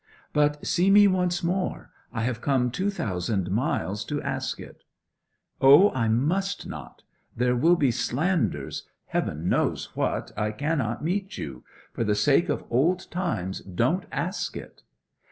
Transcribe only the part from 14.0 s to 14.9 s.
ask it.'